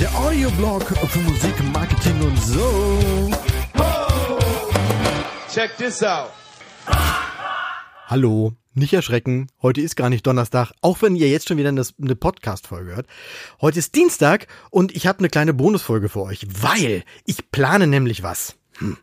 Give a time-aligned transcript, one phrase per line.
[0.00, 3.30] Der Audioblog für Musik, Marketing und so.
[5.52, 6.30] Check this out.
[8.06, 9.48] Hallo, nicht erschrecken.
[9.60, 13.06] Heute ist gar nicht Donnerstag, auch wenn ihr jetzt schon wieder eine, eine Podcast-Folge hört.
[13.60, 18.22] Heute ist Dienstag und ich habe eine kleine Bonusfolge für euch, weil ich plane nämlich
[18.22, 18.56] was.
[18.78, 18.96] Hm.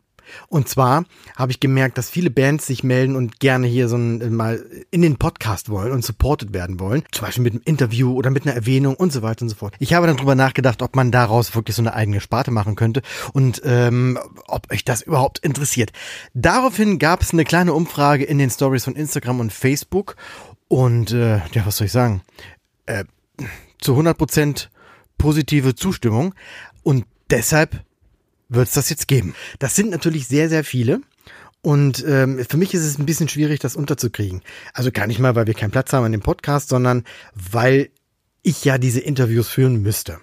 [0.48, 1.04] Und zwar
[1.36, 4.64] habe ich gemerkt, dass viele Bands sich melden und gerne hier so ein, äh, mal
[4.90, 7.02] in den Podcast wollen und supported werden wollen.
[7.12, 9.74] Zum Beispiel mit einem Interview oder mit einer Erwähnung und so weiter und so fort.
[9.78, 13.02] Ich habe dann drüber nachgedacht, ob man daraus wirklich so eine eigene Sparte machen könnte
[13.32, 15.92] und ähm, ob euch das überhaupt interessiert.
[16.34, 20.16] Daraufhin gab es eine kleine Umfrage in den Stories von Instagram und Facebook.
[20.68, 22.22] Und äh, ja, was soll ich sagen?
[22.86, 23.04] Äh,
[23.80, 24.68] zu 100%
[25.18, 26.34] positive Zustimmung.
[26.82, 27.84] Und deshalb
[28.54, 29.34] wird es das jetzt geben.
[29.58, 31.00] Das sind natürlich sehr, sehr viele.
[31.62, 34.42] Und ähm, für mich ist es ein bisschen schwierig, das unterzukriegen.
[34.74, 37.88] Also gar nicht mal, weil wir keinen Platz haben an dem Podcast, sondern weil
[38.42, 40.18] ich ja diese Interviews führen müsste.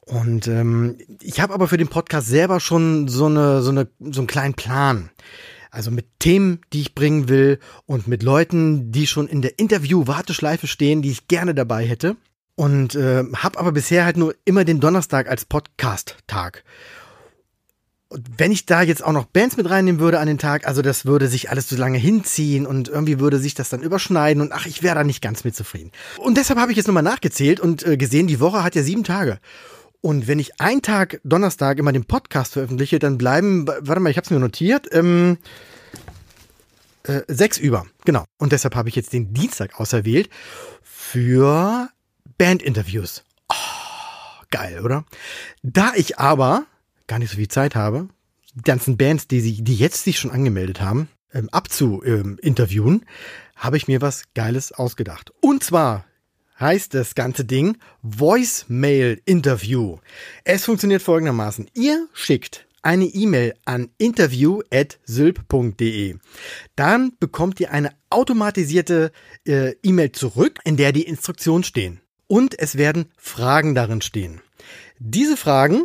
[0.00, 4.20] Und ähm, ich habe aber für den Podcast selber schon so eine, so eine, so
[4.20, 5.10] einen kleinen Plan.
[5.70, 10.66] Also mit Themen, die ich bringen will und mit Leuten, die schon in der Interview-Warteschleife
[10.66, 12.16] stehen, die ich gerne dabei hätte.
[12.54, 16.64] Und äh, habe aber bisher halt nur immer den Donnerstag als Podcast-Tag.
[18.14, 20.82] Und wenn ich da jetzt auch noch Bands mit reinnehmen würde an den Tag, also
[20.82, 24.52] das würde sich alles so lange hinziehen und irgendwie würde sich das dann überschneiden und
[24.52, 25.90] ach, ich wäre da nicht ganz mit zufrieden.
[26.18, 29.02] Und deshalb habe ich jetzt nochmal nachgezählt und äh, gesehen, die Woche hat ja sieben
[29.02, 29.40] Tage.
[30.00, 34.16] Und wenn ich einen Tag Donnerstag immer den Podcast veröffentliche, dann bleiben, warte mal, ich
[34.16, 35.38] habe es mir notiert, ähm,
[37.02, 37.84] äh, sechs über.
[38.04, 38.26] Genau.
[38.38, 40.30] Und deshalb habe ich jetzt den Dienstag auserwählt
[40.84, 41.88] für
[42.38, 43.24] Bandinterviews.
[43.48, 45.04] Oh, geil, oder?
[45.64, 46.66] Da ich aber
[47.06, 48.08] gar nicht so viel Zeit habe,
[48.54, 53.04] die ganzen Bands, die, sie, die jetzt sich schon angemeldet haben, ähm, abzu-interviewen, ähm,
[53.56, 55.32] habe ich mir was Geiles ausgedacht.
[55.40, 56.04] Und zwar
[56.58, 59.98] heißt das ganze Ding Voicemail Interview.
[60.44, 61.68] Es funktioniert folgendermaßen.
[61.74, 66.16] Ihr schickt eine E-Mail an interview@sylp.de.
[66.76, 69.10] Dann bekommt ihr eine automatisierte
[69.46, 72.00] äh, E-Mail zurück, in der die Instruktionen stehen.
[72.26, 74.40] Und es werden Fragen darin stehen.
[74.98, 75.84] Diese Fragen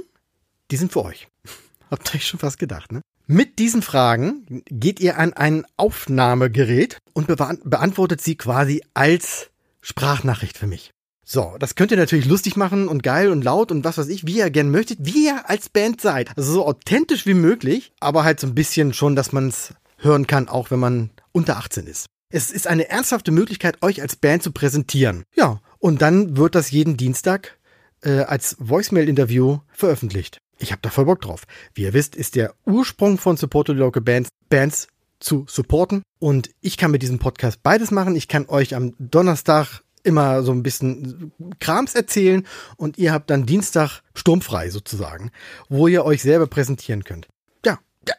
[0.72, 1.28] die sind für euch.
[1.92, 3.02] Habt ihr euch schon fast gedacht, ne?
[3.32, 10.66] Mit diesen Fragen geht ihr an ein Aufnahmegerät und beantwortet sie quasi als Sprachnachricht für
[10.66, 10.90] mich.
[11.24, 14.26] So, das könnt ihr natürlich lustig machen und geil und laut und was weiß ich,
[14.26, 16.36] wie ihr gern möchtet, wie ihr als Band seid.
[16.36, 20.26] Also so authentisch wie möglich, aber halt so ein bisschen schon, dass man es hören
[20.26, 22.08] kann, auch wenn man unter 18 ist.
[22.32, 25.22] Es ist eine ernsthafte Möglichkeit, euch als Band zu präsentieren.
[25.36, 27.60] Ja, und dann wird das jeden Dienstag
[28.02, 30.40] äh, als Voicemail-Interview veröffentlicht.
[30.60, 31.44] Ich habe da voll Bock drauf.
[31.74, 34.88] Wie ihr wisst, ist der Ursprung von Support Local Bands, Bands
[35.20, 36.04] zu supporten.
[36.20, 38.16] Und ich kann mit diesem Podcast beides machen.
[38.16, 42.46] Ich kann euch am Donnerstag immer so ein bisschen Krams erzählen
[42.78, 45.32] und ihr habt dann Dienstag sturmfrei sozusagen,
[45.68, 47.28] wo ihr euch selber präsentieren könnt.
[47.66, 48.16] Ja, ja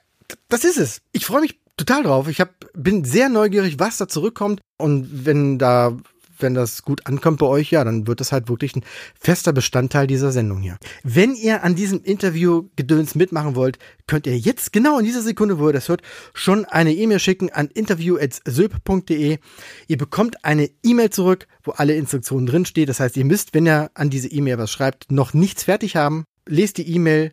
[0.48, 1.00] das ist es.
[1.12, 2.28] Ich freue mich total drauf.
[2.28, 4.60] Ich hab, bin sehr neugierig, was da zurückkommt.
[4.78, 5.96] Und wenn da
[6.42, 8.84] wenn das gut ankommt bei euch, ja, dann wird das halt wirklich ein
[9.18, 10.76] fester Bestandteil dieser Sendung hier.
[11.02, 15.58] Wenn ihr an diesem Interview Gedöns mitmachen wollt, könnt ihr jetzt genau in dieser Sekunde,
[15.58, 16.02] wo ihr das hört,
[16.34, 19.38] schon eine E-Mail schicken an interview@sylp.de.
[19.86, 22.86] Ihr bekommt eine E-Mail zurück, wo alle Instruktionen drinstehen.
[22.86, 26.24] Das heißt, ihr müsst, wenn ihr an diese E-Mail was schreibt, noch nichts fertig haben.
[26.46, 27.32] Lest die E-Mail,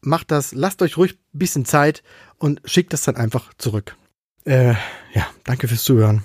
[0.00, 2.02] macht das, lasst euch ruhig ein bisschen Zeit
[2.38, 3.96] und schickt das dann einfach zurück.
[4.44, 4.74] Äh,
[5.12, 6.22] ja, danke fürs Zuhören.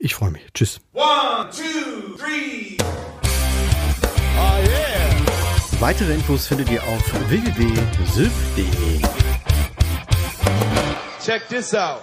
[0.00, 0.46] Ich freue mich.
[0.54, 0.80] Tschüss.
[0.92, 2.76] One, two, three.
[2.80, 5.80] Oh yeah.
[5.80, 9.00] Weitere Infos findet ihr auf www.sylph.de.
[11.24, 12.02] Check this out.